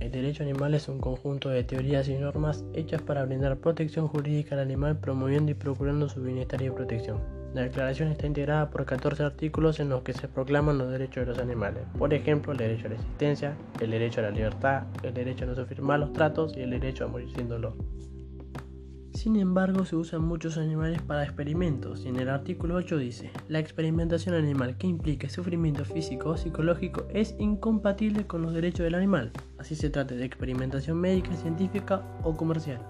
El 0.00 0.10
derecho 0.10 0.42
animal 0.42 0.74
es 0.74 0.88
un 0.88 0.98
conjunto 0.98 1.48
de 1.48 1.62
teorías 1.62 2.08
y 2.08 2.14
normas 2.14 2.64
hechas 2.74 3.02
para 3.02 3.24
brindar 3.24 3.56
protección 3.58 4.08
jurídica 4.08 4.56
al 4.56 4.60
animal 4.60 4.98
promoviendo 4.98 5.52
y 5.52 5.54
procurando 5.54 6.08
su 6.08 6.22
bienestar 6.22 6.60
y 6.62 6.70
protección. 6.70 7.20
La 7.54 7.62
declaración 7.62 8.08
está 8.08 8.26
integrada 8.26 8.68
por 8.68 8.84
14 8.84 9.22
artículos 9.22 9.80
en 9.80 9.88
los 9.88 10.02
que 10.02 10.12
se 10.12 10.28
proclaman 10.28 10.76
los 10.76 10.90
derechos 10.90 11.24
de 11.24 11.32
los 11.32 11.38
animales, 11.38 11.84
por 11.96 12.12
ejemplo, 12.12 12.52
el 12.52 12.58
derecho 12.58 12.86
a 12.86 12.90
la 12.90 12.96
existencia, 12.96 13.56
el 13.80 13.90
derecho 13.92 14.20
a 14.20 14.24
la 14.24 14.30
libertad, 14.30 14.82
el 15.02 15.14
derecho 15.14 15.44
a 15.44 15.48
no 15.48 15.54
sufrir 15.54 15.80
malos 15.80 16.12
tratos 16.12 16.56
y 16.56 16.60
el 16.60 16.70
derecho 16.70 17.04
a 17.04 17.08
morir 17.08 17.30
sin 17.34 17.48
dolor. 17.48 17.74
Sin 19.16 19.36
embargo, 19.36 19.86
se 19.86 19.96
usan 19.96 20.26
muchos 20.26 20.58
animales 20.58 21.00
para 21.00 21.24
experimentos 21.24 22.04
y 22.04 22.08
en 22.08 22.16
el 22.16 22.28
artículo 22.28 22.74
8 22.74 22.98
dice, 22.98 23.30
la 23.48 23.58
experimentación 23.58 24.34
animal 24.34 24.76
que 24.76 24.88
implique 24.88 25.30
sufrimiento 25.30 25.86
físico 25.86 26.28
o 26.28 26.36
psicológico 26.36 27.06
es 27.08 27.34
incompatible 27.38 28.26
con 28.26 28.42
los 28.42 28.52
derechos 28.52 28.84
del 28.84 28.94
animal, 28.94 29.32
así 29.56 29.74
se 29.74 29.88
trate 29.88 30.16
de 30.16 30.26
experimentación 30.26 30.98
médica, 30.98 31.34
científica 31.34 32.02
o 32.24 32.36
comercial. 32.36 32.86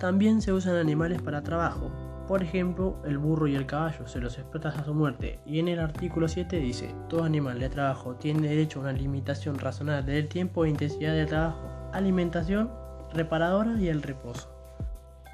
También 0.00 0.40
se 0.40 0.54
usan 0.54 0.76
animales 0.76 1.20
para 1.20 1.42
trabajo, 1.42 1.90
por 2.26 2.42
ejemplo, 2.42 2.96
el 3.04 3.18
burro 3.18 3.48
y 3.48 3.54
el 3.54 3.66
caballo 3.66 4.08
se 4.08 4.18
los 4.18 4.38
explota 4.38 4.70
hasta 4.70 4.84
su 4.86 4.94
muerte, 4.94 5.40
y 5.44 5.58
en 5.58 5.68
el 5.68 5.78
artículo 5.78 6.26
7 6.26 6.58
dice, 6.58 6.94
todo 7.10 7.24
animal 7.24 7.60
de 7.60 7.68
trabajo 7.68 8.14
tiene 8.14 8.48
derecho 8.48 8.78
a 8.78 8.84
una 8.84 8.92
limitación 8.92 9.58
razonable 9.58 10.14
del 10.14 10.28
tiempo 10.28 10.64
e 10.64 10.70
intensidad 10.70 11.12
de 11.12 11.26
trabajo, 11.26 11.68
alimentación 11.92 12.70
reparadora 13.12 13.78
y 13.78 13.88
el 13.88 14.02
reposo. 14.02 14.55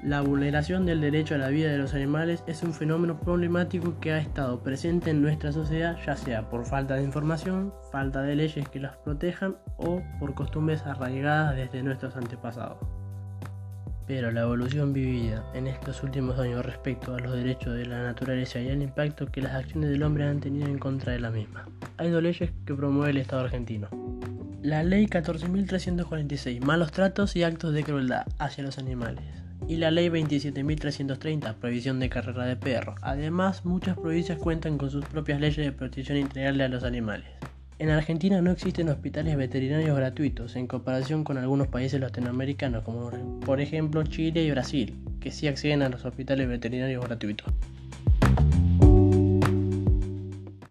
La 0.03 0.19
vulneración 0.19 0.85
del 0.85 0.99
derecho 0.99 1.35
a 1.35 1.37
la 1.37 1.47
vida 1.47 1.71
de 1.71 1.77
los 1.77 1.93
animales 1.93 2.43
es 2.45 2.61
un 2.61 2.73
fenómeno 2.73 3.21
problemático 3.21 4.01
que 4.01 4.11
ha 4.11 4.17
estado 4.17 4.61
presente 4.61 5.11
en 5.11 5.21
nuestra 5.21 5.53
sociedad, 5.53 5.97
ya 6.05 6.17
sea 6.17 6.49
por 6.49 6.65
falta 6.65 6.95
de 6.95 7.03
información, 7.03 7.73
falta 7.89 8.21
de 8.21 8.35
leyes 8.35 8.67
que 8.67 8.81
las 8.81 8.97
protejan 8.97 9.55
o 9.77 10.01
por 10.19 10.33
costumbres 10.33 10.85
arraigadas 10.85 11.55
desde 11.55 11.83
nuestros 11.83 12.17
antepasados. 12.17 12.79
Pero 14.05 14.29
la 14.29 14.41
evolución 14.41 14.91
vivida 14.91 15.45
en 15.53 15.67
estos 15.67 16.03
últimos 16.03 16.37
años 16.37 16.65
respecto 16.65 17.15
a 17.15 17.19
los 17.19 17.33
derechos 17.33 17.73
de 17.73 17.85
la 17.85 18.03
naturaleza 18.03 18.59
y 18.59 18.67
el 18.67 18.81
impacto 18.81 19.27
que 19.27 19.41
las 19.41 19.53
acciones 19.53 19.89
del 19.89 20.03
hombre 20.03 20.25
han 20.25 20.41
tenido 20.41 20.67
en 20.67 20.79
contra 20.79 21.13
de 21.13 21.21
la 21.21 21.31
misma. 21.31 21.65
Hay 21.95 22.09
dos 22.09 22.21
leyes 22.21 22.51
que 22.65 22.73
promueve 22.73 23.11
el 23.11 23.17
Estado 23.19 23.43
argentino. 23.43 23.87
La 24.61 24.83
Ley 24.83 25.05
14.346, 25.05 26.59
malos 26.61 26.91
tratos 26.91 27.37
y 27.37 27.43
actos 27.43 27.73
de 27.73 27.83
crueldad 27.83 28.25
hacia 28.37 28.65
los 28.65 28.77
animales 28.77 29.42
y 29.67 29.77
la 29.77 29.91
Ley 29.91 30.09
27.330, 30.09 31.55
prohibición 31.55 31.99
de 31.99 32.09
carrera 32.09 32.45
de 32.45 32.55
perros. 32.55 32.95
Además, 33.01 33.65
muchas 33.65 33.97
provincias 33.97 34.37
cuentan 34.37 34.77
con 34.77 34.89
sus 34.89 35.05
propias 35.05 35.39
leyes 35.39 35.65
de 35.65 35.71
protección 35.71 36.17
integral 36.17 36.57
de 36.57 36.69
los 36.69 36.83
animales. 36.83 37.27
En 37.79 37.89
Argentina 37.89 38.41
no 38.41 38.51
existen 38.51 38.89
hospitales 38.89 39.35
veterinarios 39.35 39.97
gratuitos 39.97 40.55
en 40.55 40.67
comparación 40.67 41.23
con 41.23 41.37
algunos 41.37 41.67
países 41.67 41.99
latinoamericanos 41.99 42.83
como 42.83 43.09
por 43.45 43.59
ejemplo 43.59 44.03
Chile 44.03 44.43
y 44.43 44.51
Brasil, 44.51 44.95
que 45.19 45.31
sí 45.31 45.47
acceden 45.47 45.81
a 45.81 45.89
los 45.89 46.05
hospitales 46.05 46.47
veterinarios 46.47 47.03
gratuitos. 47.03 47.51